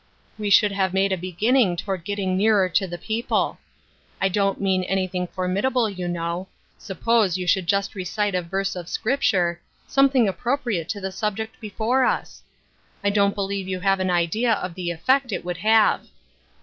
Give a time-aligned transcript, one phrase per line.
[0.39, 3.59] We should have made a beginning toward getting nearer to the people.
[4.19, 6.47] I don't mean anything formidable, you know.
[6.79, 11.59] Suppose you should just recite a verse of Sc^ih ture— something appropriate to the subject
[11.59, 12.41] be fore us?
[13.03, 16.07] I don't believe you have an idea of the effect it would have."